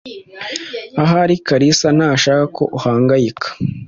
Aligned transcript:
Ahari 1.03 1.35
Kalisa 1.47 1.87
ntashaka 1.97 2.43
ko 2.55 2.63
uhangayika. 2.77 3.47